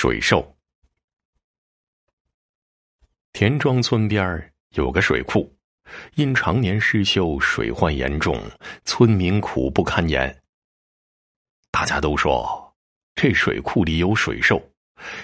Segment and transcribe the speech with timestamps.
[0.00, 0.56] 水兽。
[3.32, 5.52] 田庄村边有个水库，
[6.14, 8.40] 因常年失修，水患严重，
[8.84, 10.40] 村民苦不堪言。
[11.72, 12.72] 大家都说，
[13.16, 14.62] 这水库里有水兽，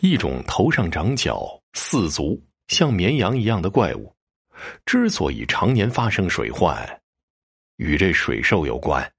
[0.00, 4.12] 一种头上长角、四足像绵羊一样的怪物。
[4.84, 7.00] 之所以常年发生水患，
[7.76, 9.12] 与这水兽有关。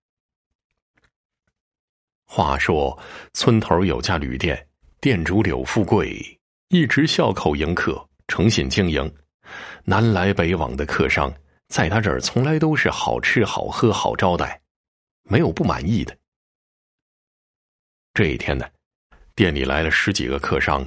[2.26, 3.02] 话说，
[3.32, 4.67] 村头有家旅店，
[5.08, 9.10] 店主柳富贵一直笑口迎客，诚信经营。
[9.86, 11.34] 南来北往的客商
[11.70, 14.60] 在他这儿从来都是好吃好喝好招待，
[15.24, 16.14] 没有不满意的。
[18.14, 18.68] 这一天呢，
[19.34, 20.86] 店里来了十几个客商，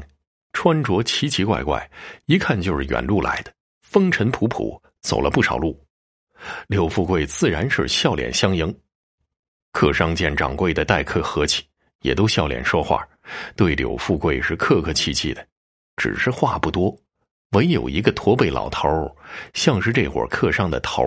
[0.53, 1.91] 穿着奇奇怪怪，
[2.27, 3.51] 一看就是远路来的，
[3.81, 5.83] 风尘仆仆，走了不少路。
[6.67, 8.79] 柳富贵自然是笑脸相迎。
[9.73, 11.65] 客商见掌柜的待客和气，
[12.01, 13.07] 也都笑脸说话，
[13.57, 15.47] 对柳富贵是客客气气的，
[15.97, 16.97] 只是话不多。
[17.53, 18.89] 唯有一个驼背老头
[19.55, 21.03] 像是这伙客商的头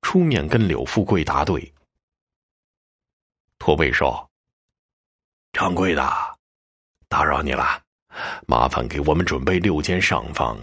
[0.00, 1.72] 出面跟柳富贵答对。
[3.58, 4.30] 驼背说
[5.52, 6.02] ：“掌柜的，
[7.08, 7.82] 打扰你了，
[8.46, 10.58] 麻烦给我们准备六间上房，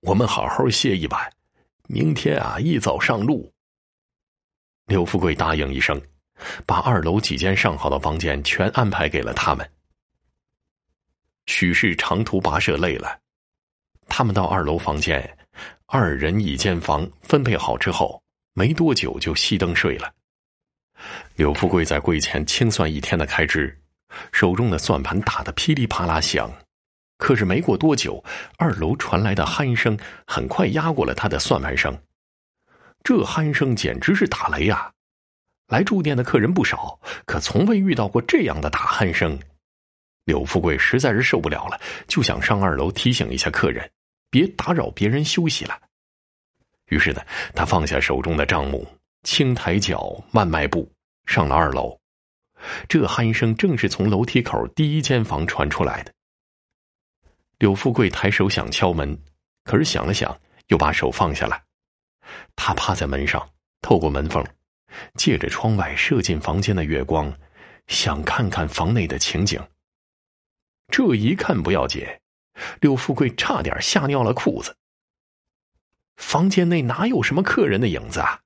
[0.00, 1.32] 我们好好歇一晚，
[1.88, 3.52] 明天啊一早上路。”
[4.86, 6.00] 柳富贵答应一声。
[6.64, 9.68] 把二楼几间上好的房间全安排给了他们。
[11.46, 13.18] 许是长途跋涉累了，
[14.08, 15.38] 他们到二楼房间，
[15.86, 18.20] 二人一间房分配好之后，
[18.52, 20.12] 没多久就熄灯睡了。
[21.36, 23.78] 柳富贵在柜前清算一天的开支，
[24.32, 26.50] 手中的算盘打得噼里啪啦响。
[27.18, 28.22] 可是没过多久，
[28.58, 31.96] 二楼传来的鼾声很快压过了他的算盘声。
[33.04, 34.90] 这鼾声简直是打雷啊！
[35.68, 39.38] 来住店的客人不少，可从未遇到过这样的打鼾声。
[40.24, 43.88] 柳富贵实在是受不了了，就想上二楼提醒一下客人，
[44.30, 45.78] 别打扰别人休息了。
[46.86, 47.20] 于是呢，
[47.54, 48.86] 他放下手中的账目，
[49.24, 50.88] 轻抬脚，慢迈步，
[51.26, 51.98] 上了二楼。
[52.88, 56.12] 这鼾声正是从楼梯口第一间房传出来的。
[57.58, 59.18] 柳富贵抬手想敲门，
[59.64, 60.36] 可是想了想，
[60.68, 61.60] 又把手放下来。
[62.54, 63.48] 他趴在门上，
[63.80, 64.44] 透过门缝。
[65.14, 67.32] 借着窗外射进房间的月光，
[67.86, 69.60] 想看看房内的情景。
[70.88, 72.06] 这一看不要紧，
[72.80, 74.76] 柳富贵差点吓尿了裤子。
[76.16, 78.40] 房间内哪有什么客人的影子啊？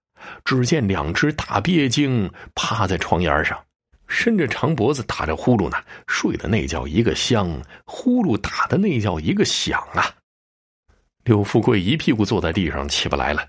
[0.44, 3.65] 只见两只大鳖精趴在床沿上，
[4.06, 10.15] 伸着长脖子打着呼噜呢，睡得那叫一个香，呼噜打的那叫一个响啊！
[11.25, 13.47] 柳富贵一屁股坐在地上起不来了。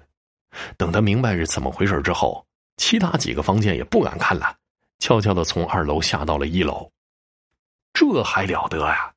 [0.78, 2.46] 等他明白是怎么回事之后。
[2.78, 4.56] 其他几个房间也不敢看了，
[5.00, 6.92] 悄悄的从二楼下到了一楼。
[7.94, 9.14] 这还了得呀！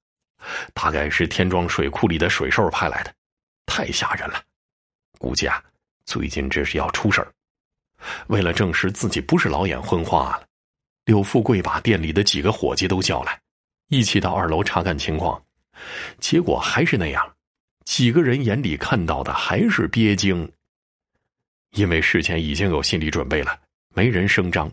[0.74, 3.14] 大概是天庄水库里的水兽派来的，
[3.66, 4.42] 太吓人了。
[5.18, 5.62] 估计啊，
[6.04, 7.32] 最近这是要出事儿。
[8.26, 10.46] 为了证实自己不是老眼昏花了，
[11.06, 13.40] 柳富贵把店里的几个伙计都叫来，
[13.88, 15.42] 一起到二楼查看情况。
[16.18, 17.34] 结果还是那样，
[17.84, 20.50] 几个人眼里看到的还是鳖精。
[21.74, 23.60] 因为事前已经有心理准备了，
[23.94, 24.70] 没人声张，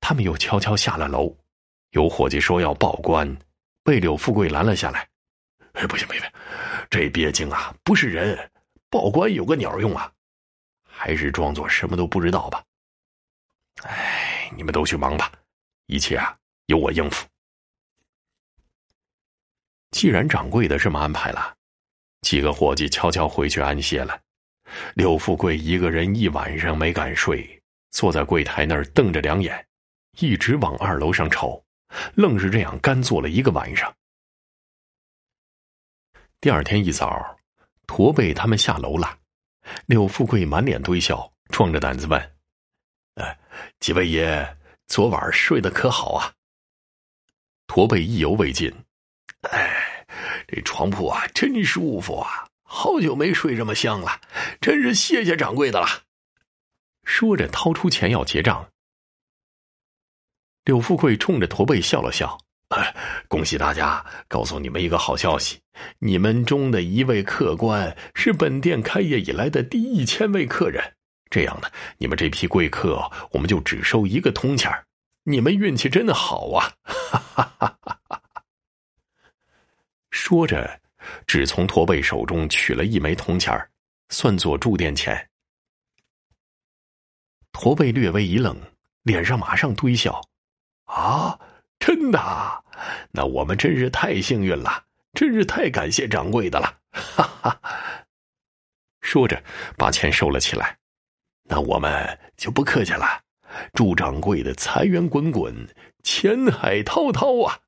[0.00, 1.36] 他们又悄悄下了楼。
[1.90, 3.36] 有伙计说要报官，
[3.82, 5.08] 被柳富贵拦了下来。
[5.72, 6.22] 哎，不行不行，
[6.88, 8.50] 这鳖精啊，不是人，
[8.88, 10.12] 报官有个鸟用啊！
[10.84, 12.62] 还是装作什么都不知道吧。
[13.82, 15.32] 哎，你们都去忙吧，
[15.86, 17.26] 一切啊由我应付。
[19.90, 21.54] 既然掌柜的这么安排了，
[22.20, 24.20] 几个伙计悄悄回去安歇了。
[24.94, 29.66] 柳富贵一个人一晚上没敢睡，坐在柜台那儿瞪着两眼，
[30.18, 31.64] 一直往二楼上瞅，
[32.14, 33.94] 愣是这样干坐了一个晚上。
[36.40, 37.36] 第二天一早，
[37.86, 39.18] 驼背他们下楼了，
[39.86, 42.36] 柳富贵满脸堆笑，壮着胆子问
[43.16, 43.38] ：“哎，
[43.80, 46.32] 几位爷，昨晚睡得可好啊？”
[47.66, 48.72] 驼背意犹未尽
[49.50, 50.06] ：“哎，
[50.46, 54.20] 这床铺啊，真舒服啊。”好久没睡这么香了，
[54.60, 56.02] 真是谢谢掌柜的了。
[57.02, 58.68] 说着，掏出钱要结账。
[60.64, 62.38] 柳富贵冲着驼背笑了笑
[63.26, 64.04] ：“恭喜大家！
[64.28, 65.62] 告诉你们一个好消息，
[66.00, 70.96] 你们中的一位客官是本店开业以来的第一千位客人。
[71.30, 74.70] 这样呢，你们这批贵客，我们就只收一个铜钱
[75.24, 78.44] 你们运气真的好啊！”哈哈哈哈哈！
[80.10, 80.82] 说着。
[81.26, 83.54] 只从驼背手中取了一枚铜钱
[84.10, 85.28] 算作住店钱。
[87.52, 88.56] 驼背略微一愣，
[89.02, 90.20] 脸上马上堆笑
[90.86, 91.38] ：“啊，
[91.78, 92.64] 真的？
[93.10, 94.84] 那我们真是太幸运了！
[95.14, 96.78] 真是太感谢掌柜的了！
[96.92, 97.60] 哈哈。
[99.00, 99.42] 说着，
[99.76, 100.78] 把钱收了起来。
[101.44, 103.22] 那我们就不客气了，
[103.72, 105.66] 祝掌柜的财源滚滚，
[106.04, 107.58] 钱海滔滔啊！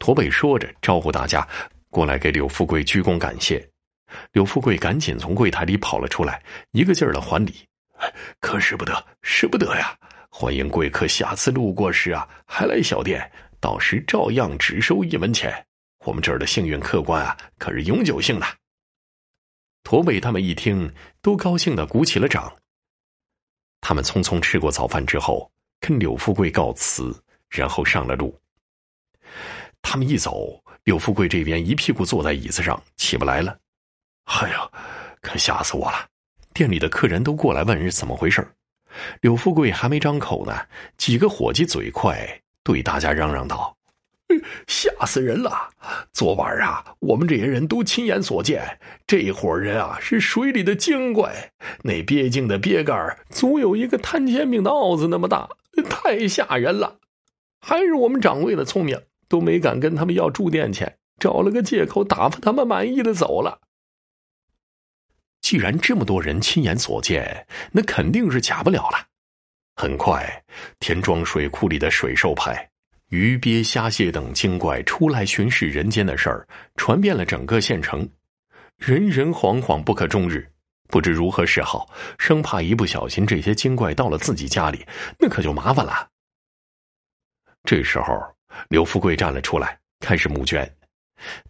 [0.00, 1.46] 驼背说着，招呼大家
[1.90, 3.68] 过来给柳富贵鞠躬感谢。
[4.32, 7.66] 柳富贵赶紧从柜台里跑了出来，一个劲儿的还礼
[8.40, 9.94] ：“可使不得，使不得呀！
[10.30, 13.30] 欢迎贵客下次路过时啊，还来小店，
[13.60, 15.66] 到时照样只收一文钱。
[16.04, 18.46] 我们这儿的幸运客官啊，可是永久性的。”
[19.84, 20.92] 驼背他们一听，
[21.22, 22.54] 都高兴的鼓起了掌。
[23.80, 25.50] 他们匆匆吃过早饭之后，
[25.80, 27.14] 跟柳富贵告辞，
[27.48, 28.38] 然后上了路。
[29.80, 33.54] 他们一走，柳富贵这边一屁股坐在椅子上，起不来了。
[34.24, 34.66] 哎呀，
[35.20, 36.08] 可吓死我了！
[36.54, 38.42] 店里的客人都过来问是怎么回事
[39.20, 40.58] 柳富贵还没张口呢，
[40.96, 43.76] 几个伙计嘴快，对大家嚷嚷道。
[44.66, 45.68] 吓死人了！
[46.14, 51.52] 昨晚啊，我们这些人都亲眼所见，这伙人啊是水里的精怪，
[51.82, 55.50] 那鳖精的鳖盖足有一个摊煎饼的鏊子那么大，
[55.90, 56.96] 太吓人了。
[57.60, 63.60] 还是我们掌柜的聪明，都没敢跟他们要住店钱，找了个借口打发他们满意的走了。
[65.40, 69.06] 既然这么多人亲眼所见，那肯定是假不了了。
[69.76, 70.44] 很快，
[70.80, 72.68] 田庄水库里的水兽派。
[73.10, 76.46] 鱼鳖虾蟹等精怪出来巡视人间的事儿，
[76.76, 78.06] 传遍了整个县城，
[78.76, 80.46] 人人惶惶不可终日，
[80.88, 81.88] 不知如何是好，
[82.18, 84.84] 生怕一不小心这些精怪到了自己家里，
[85.18, 86.10] 那可就麻烦了。
[87.64, 88.12] 这时候，
[88.68, 90.76] 刘富贵站了出来，开始募捐，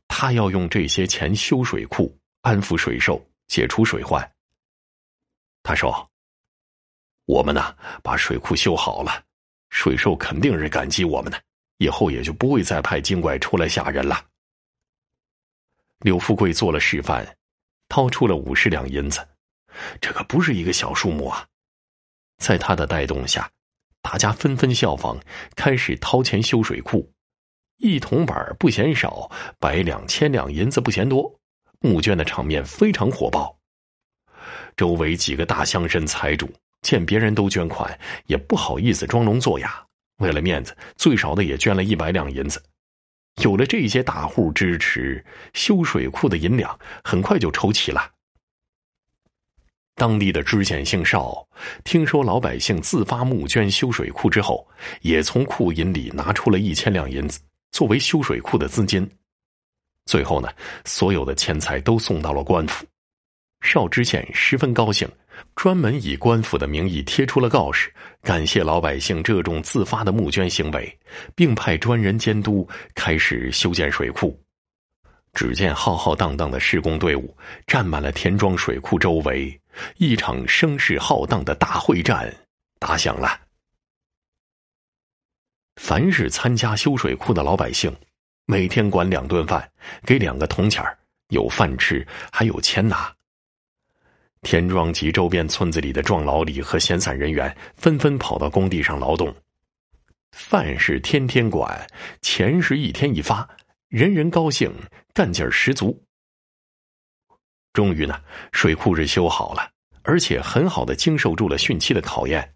[0.06, 4.28] 他要用这些钱修水库，安抚水兽，解除水患。
[5.62, 6.10] 他说
[7.26, 9.24] ：“我们呢，把水库修好了，
[9.70, 11.42] 水兽肯定是感激我们的。”
[11.78, 14.26] 以后也就不会再派精怪出来吓人了。
[16.00, 17.36] 柳富贵做了示范，
[17.88, 19.24] 掏出了五十两银子，
[20.00, 21.46] 这可不是一个小数目啊！
[22.38, 23.48] 在他的带动下，
[24.02, 25.18] 大家纷纷效仿，
[25.54, 27.12] 开始掏钱修水库。
[27.78, 29.30] 一铜板不嫌少，
[29.60, 31.38] 百两千两银子不嫌多，
[31.80, 33.56] 募捐的场面非常火爆。
[34.76, 36.52] 周围几个大乡绅财主
[36.82, 39.84] 见别人都捐款，也不好意思装聋作哑。
[40.18, 42.60] 为了面子，最少的也捐了一百两银子。
[43.42, 45.24] 有了这些大户支持，
[45.54, 48.10] 修水库的银两很快就筹齐了。
[49.98, 51.46] 当地的知县姓邵，
[51.84, 54.66] 听说老百姓自发募捐修水库之后，
[55.02, 57.40] 也从库银里拿出了一千两银子
[57.72, 59.06] 作为修水库的资金。
[60.06, 60.48] 最后呢，
[60.84, 62.86] 所有的钱财都送到了官府。
[63.60, 65.06] 邵知县十分高兴。
[65.54, 67.92] 专门以官府的名义贴出了告示，
[68.22, 70.98] 感谢老百姓这种自发的募捐行为，
[71.36, 74.36] 并派专人监督，开始修建水库。
[75.38, 77.32] 只见浩浩荡荡的施工队伍
[77.64, 79.56] 站满了田庄水库周围，
[79.96, 82.29] 一场声势浩荡的大会战
[82.81, 83.38] 打响了。
[85.76, 87.96] 凡是参加修水库的老百姓，
[88.46, 89.70] 每天管两顿饭，
[90.05, 90.85] 给两个铜钱
[91.29, 93.14] 有饭吃，还有钱拿。
[94.43, 99.32] 田庄及周边村子里的壮劳力和闲散人员纷纷跑到工地上劳动，
[100.32, 101.87] 饭是天天管，
[102.23, 103.49] 钱是一天一发，
[103.88, 104.70] 人人高兴，
[105.14, 105.98] 干劲儿十足。
[107.72, 108.22] 终于呢，
[108.53, 109.72] 水库是修好了，
[110.03, 112.55] 而且很好的经受住了汛期的考验。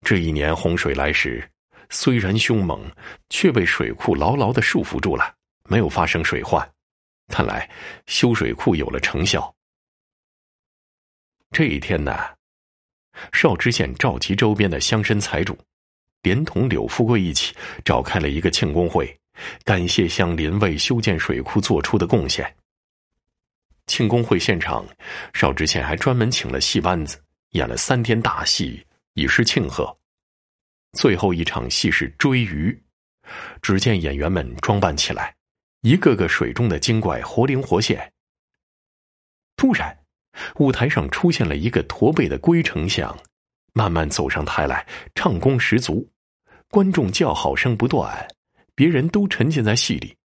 [0.00, 1.46] 这一年洪水来时，
[1.90, 2.90] 虽然凶猛，
[3.28, 6.66] 却被水库牢牢的束缚住了，没有发生水患。
[7.26, 7.68] 看来
[8.06, 9.54] 修水库有了成效。
[11.50, 12.18] 这一天呢，
[13.32, 15.58] 邵知县召集周边的乡绅财主，
[16.22, 19.18] 连同柳富贵一起召开了一个庆功会，
[19.64, 22.56] 感谢乡邻为修建水库做出的贡献。
[23.86, 24.86] 庆功会现场，
[25.32, 27.18] 邵知县还专门请了戏班子，
[27.50, 29.96] 演了三天大戏，以示庆贺。
[30.92, 32.82] 最后一场戏是追鱼，
[33.62, 35.34] 只见演员们装扮起来，
[35.82, 38.12] 一个个水中的精怪活灵活现。
[39.56, 39.96] 突然。
[40.56, 43.18] 舞台上出现了一个驼背的龟丞相，
[43.72, 46.08] 慢慢走上台来，唱功十足，
[46.70, 48.28] 观众叫好声不断，
[48.78, 50.16] 别人都沉浸在戏里。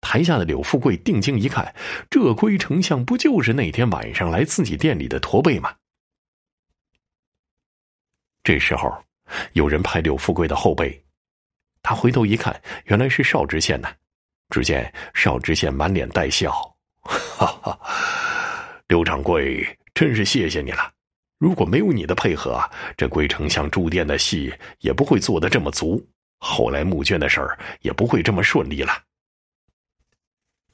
[0.00, 1.74] 台下的柳富贵定睛一看，
[2.08, 5.74] 这龟丞相不就是那天晚上来自己店里的驼背吗？
[8.42, 8.90] 这时候，
[9.52, 10.98] 有人拍柳富贵的后背，
[11.82, 13.88] 他回头一看，原来是邵知县呢。
[14.48, 16.50] 只见邵知县满脸带笑，
[17.02, 17.78] 哈哈。
[18.88, 19.62] 刘掌柜，
[19.92, 20.90] 真是谢谢你了。
[21.36, 22.62] 如果没有你的配合，
[22.96, 26.02] 这龟丞相住店的戏也不会做得这么足。
[26.46, 29.02] 后来募捐的事儿也不会这么顺利了。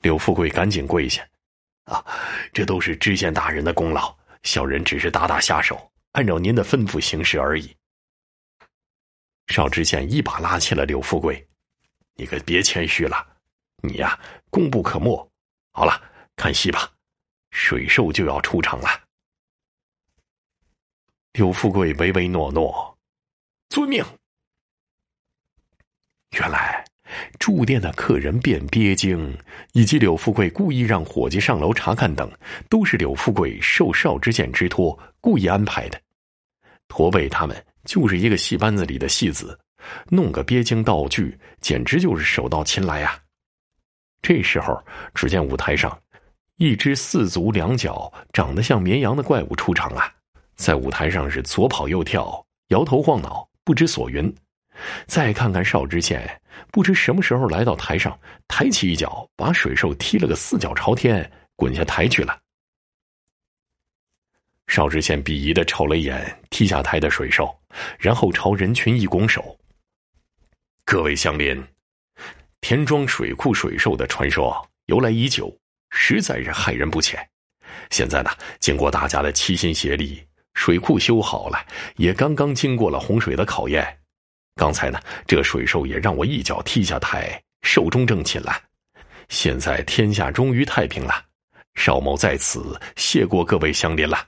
[0.00, 1.24] 刘富贵赶紧跪下，
[1.84, 2.04] 啊，
[2.52, 4.12] 这都是知县大人的功劳，
[4.42, 7.72] 小人只是打打下手，按照您的吩咐行事而已。
[9.46, 11.48] 邵知县一把拉起了刘富贵
[12.18, 13.24] ：“你可别谦虚了，
[13.80, 14.18] 你呀
[14.50, 15.30] 功不可没。
[15.70, 16.02] 好了，
[16.34, 16.90] 看戏吧，
[17.52, 18.88] 水兽就要出场了。”
[21.34, 22.98] 刘富贵唯唯诺诺
[23.70, 24.04] ：“遵命。”
[26.38, 26.84] 原来。
[27.40, 29.37] 住店的客人变鳖精，
[29.72, 32.30] 以及柳富贵故意让伙计上楼查看等，
[32.68, 36.00] 都是柳富贵受邵知县之托故意安排的。
[36.87, 39.58] 驼背他们就是一个戏班子里的戏子，
[40.08, 43.18] 弄个鳖精道具，简直就是手到擒来啊！
[44.22, 44.80] 这时候，
[45.12, 46.00] 只见舞台上，
[46.58, 50.12] 一只四足两脚、长得像绵羊的怪物出场啊，
[50.54, 54.32] 在舞台上是左跑右跳，摇头晃脑，不知所云。
[55.06, 58.18] 再看看邵知县，不知什么时候来到台上，
[58.49, 62.38] 抬起一脚，把水兽踢了个四脚朝天，滚下台去了。
[64.66, 67.52] 邵知县鄙夷的瞅了一眼踢下台的水兽，
[67.99, 69.58] 然后朝人群一拱手
[70.87, 71.60] ：“各位乡邻，
[72.60, 75.52] 田庄水库水兽的传说由来已久，
[75.90, 77.18] 实在是害人不浅。
[77.90, 80.22] 现在呢，经过大家的齐心协力，
[80.54, 83.84] 水库修好了，也刚刚经过了洪水的考验。”
[84.57, 88.62] 刚才呢，这水兽也让我一脚踢下台，寿终正寝了。
[89.28, 91.25] 现在天下终于太平了，
[91.75, 94.26] 邵某在此谢过各位乡邻了。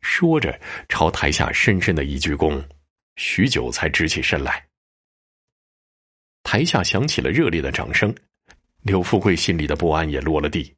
[0.00, 2.62] 说着，朝台下深深的一鞠躬，
[3.16, 4.66] 许久才直起身来。
[6.42, 8.14] 台下响起了热烈的掌声，
[8.82, 10.74] 刘富贵心里的不安也落了地。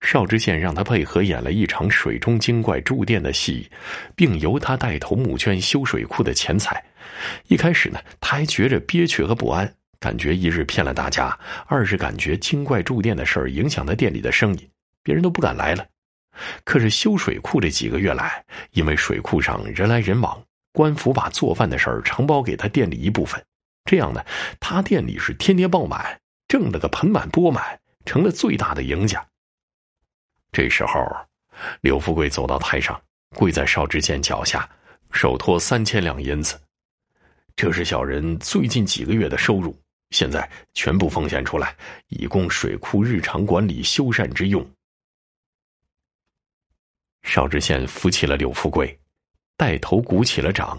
[0.00, 3.70] 邵知县让他配合演了一场水中精怪住店的戏，
[4.14, 6.82] 并由他带头募捐修水库的钱财。
[7.48, 11.36] 一开始呢，他还觉着憋屈和不安，感觉一是骗了大家，
[11.66, 14.68] 二是感觉精怪住店的事儿影响他店里的生意，
[15.02, 15.84] 别人都不敢来了。
[16.64, 20.40] 可是修水库这几个月来，因为水库上人来人往，
[20.72, 23.42] 官府把做饭的事儿承包给他店里一部分，
[23.84, 24.24] 这样呢，
[24.60, 29.26] 他店里是天天爆满，挣了个盆满钵满，成了最大的赢家。
[30.50, 31.04] 这时候，
[31.80, 33.00] 刘富贵走到台上，
[33.36, 34.68] 跪在邵知县脚下，
[35.12, 36.60] 手托三千两银子。
[37.54, 39.76] 这是小人最近几个月的收入，
[40.10, 41.76] 现在全部奉献出来，
[42.08, 44.64] 以供水库日常管理修缮之用。
[47.22, 48.98] 邵知县扶起了刘富贵，
[49.56, 50.78] 带头鼓起了掌，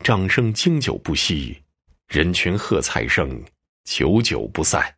[0.00, 1.62] 掌声经久不息，
[2.08, 3.40] 人群喝彩声
[3.84, 4.97] 久久不散。